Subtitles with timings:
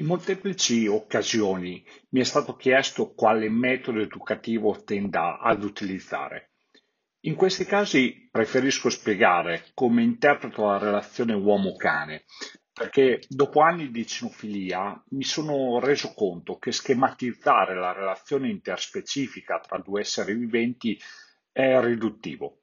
[0.00, 6.52] In molteplici occasioni mi è stato chiesto quale metodo educativo tenda ad utilizzare.
[7.24, 12.24] In questi casi preferisco spiegare come interpreto la relazione uomo-cane,
[12.72, 19.76] perché dopo anni di cinofilia mi sono reso conto che schematizzare la relazione interspecifica tra
[19.80, 20.98] due esseri viventi
[21.52, 22.62] è riduttivo.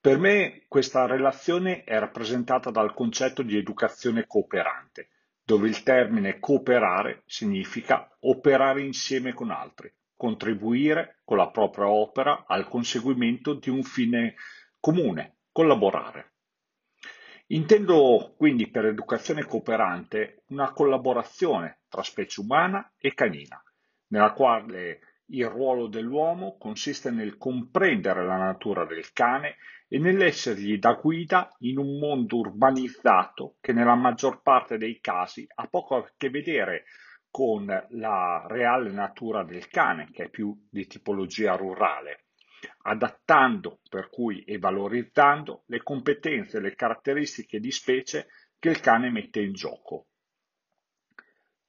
[0.00, 5.10] Per me questa relazione è rappresentata dal concetto di educazione cooperante
[5.44, 12.66] dove il termine cooperare significa operare insieme con altri, contribuire con la propria opera al
[12.68, 14.36] conseguimento di un fine
[14.80, 16.32] comune, collaborare.
[17.48, 23.62] Intendo quindi per educazione cooperante una collaborazione tra specie umana e canina,
[24.08, 29.56] nella quale il ruolo dell'uomo consiste nel comprendere la natura del cane
[29.88, 35.66] e nell'essergli da guida in un mondo urbanizzato che nella maggior parte dei casi ha
[35.66, 36.84] poco a che vedere
[37.30, 42.26] con la reale natura del cane, che è più di tipologia rurale,
[42.82, 48.28] adattando per cui e valorizzando le competenze e le caratteristiche di specie
[48.58, 50.06] che il cane mette in gioco.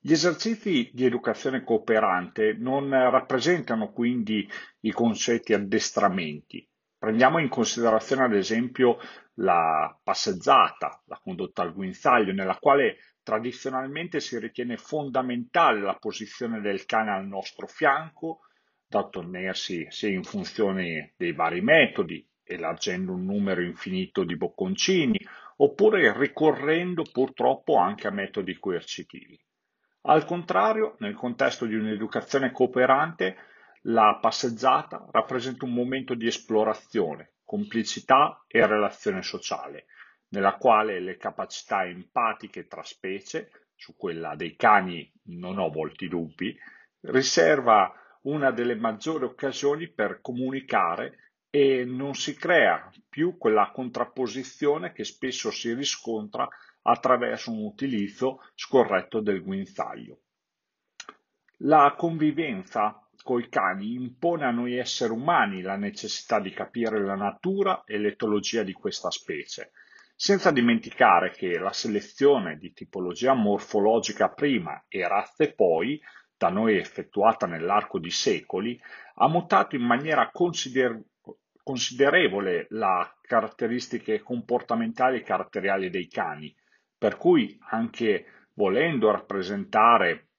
[0.06, 4.48] Gli esercizi di educazione cooperante non rappresentano quindi
[4.82, 6.64] i concetti addestramenti.
[6.96, 9.00] Prendiamo in considerazione ad esempio
[9.38, 16.86] la passeggiata, la condotta al guinzaglio, nella quale tradizionalmente si ritiene fondamentale la posizione del
[16.86, 18.42] cane al nostro fianco,
[18.88, 25.18] da ottenersi sia in funzione dei vari metodi, elargendo un numero infinito di bocconcini,
[25.56, 29.36] oppure ricorrendo purtroppo anche a metodi coercitivi.
[30.08, 33.38] Al contrario, nel contesto di un'educazione cooperante,
[33.84, 39.86] la passeggiata rappresenta un momento di esplorazione, complicità e relazione sociale,
[40.30, 46.56] nella quale le capacità empatiche tra specie, su quella dei cani non ho molti dubbi,
[47.02, 55.04] riserva una delle maggiori occasioni per comunicare e non si crea più quella contrapposizione che
[55.04, 56.48] spesso si riscontra
[56.88, 60.20] attraverso un utilizzo scorretto del guinzaglio.
[61.60, 67.84] La convivenza coi cani impone a noi esseri umani la necessità di capire la natura
[67.86, 69.72] e l'etologia di questa specie,
[70.16, 76.00] senza dimenticare che la selezione di tipologia morfologica prima e razze poi,
[76.38, 78.80] da noi effettuata nell'arco di secoli,
[79.16, 81.02] ha mutato in maniera consider-
[81.64, 86.56] considerevole le caratteristiche comportamentali e caratteriali dei cani,
[86.98, 90.30] per cui anche volendo rappresentare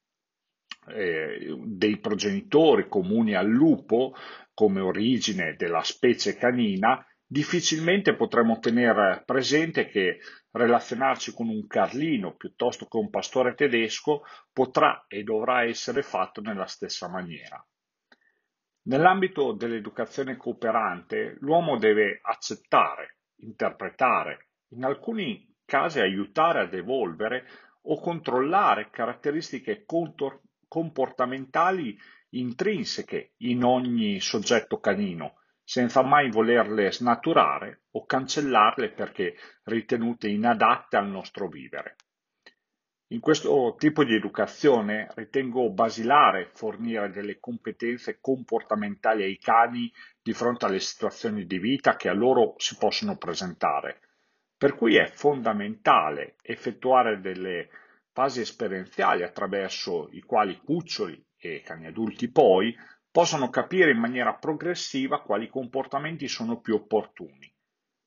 [0.89, 4.15] eh, dei progenitori comuni al lupo
[4.55, 10.21] come origine della specie canina, difficilmente potremo tenere presente che
[10.53, 14.23] relazionarci con un carlino piuttosto che un pastore tedesco
[14.53, 17.63] potrà e dovrà essere fatto nella stessa maniera.
[18.83, 27.47] Nell'ambito dell'educazione cooperante, l'uomo deve accettare, interpretare, in alcuni casi aiutare ad evolvere
[27.83, 29.85] o controllare caratteristiche
[30.67, 31.99] comportamentali
[32.31, 41.09] intrinseche in ogni soggetto canino, senza mai volerle snaturare o cancellarle perché ritenute inadatte al
[41.09, 41.97] nostro vivere.
[43.11, 50.65] In questo tipo di educazione ritengo basilare fornire delle competenze comportamentali ai cani di fronte
[50.65, 54.01] alle situazioni di vita che a loro si possono presentare,
[54.59, 57.69] per cui è fondamentale effettuare delle
[58.13, 62.75] fasi esperienziali attraverso i quali cuccioli e cani adulti poi
[63.11, 67.53] possano capire in maniera progressiva quali comportamenti sono più opportuni.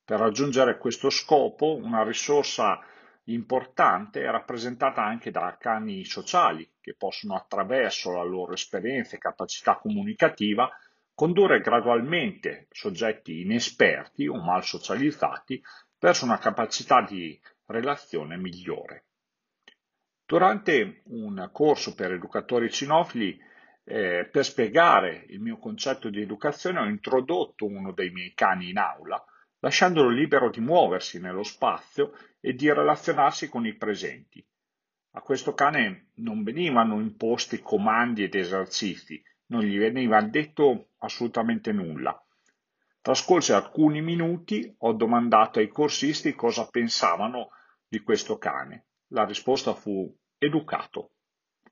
[0.03, 2.79] Per raggiungere questo scopo una risorsa
[3.25, 9.77] importante è rappresentata anche da cani sociali che possono attraverso la loro esperienza e capacità
[9.77, 10.67] comunicativa
[11.13, 15.61] condurre gradualmente soggetti inesperti o mal socializzati
[15.99, 19.05] verso una capacità di relazione migliore.
[20.25, 23.39] Durante un corso per educatori cinofili,
[23.83, 28.77] eh, per spiegare il mio concetto di educazione, ho introdotto uno dei miei cani in
[28.77, 29.23] aula,
[29.59, 34.45] lasciandolo libero di muoversi nello spazio e di relazionarsi con i presenti.
[35.13, 42.23] A questo cane non venivano imposti comandi ed esercizi, non gli veniva detto assolutamente nulla.
[43.01, 47.49] Trascorsi alcuni minuti, ho domandato ai corsisti cosa pensavano
[47.87, 48.87] di questo cane.
[49.07, 51.11] La risposta fu educato.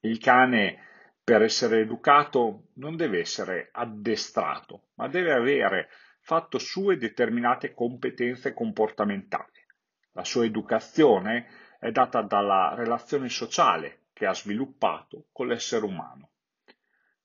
[0.02, 0.78] Il cane,
[1.24, 5.90] per essere educato, non deve essere addestrato, ma deve avere
[6.22, 9.66] fatto sue determinate competenze comportamentali.
[10.14, 11.48] La sua educazione
[11.78, 16.32] è data dalla relazione sociale che ha sviluppato con l'essere umano.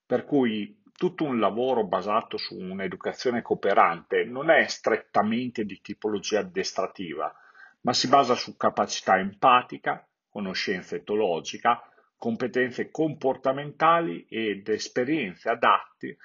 [0.05, 7.35] Per cui tutto un lavoro basato su un'educazione cooperante non è strettamente di tipologia addestrativa,
[7.81, 11.83] ma si basa su capacità empatica, conoscenza etologica,
[12.17, 16.19] competenze comportamentali ed esperienze adatte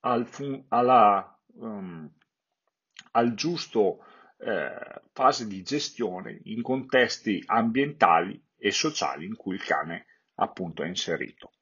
[0.00, 2.06] al, fun- alla, um,
[3.12, 4.04] al giusto
[4.40, 10.04] eh, fase di gestione in contesti ambientali e sociali in cui il cane
[10.34, 11.52] appunto è inserito.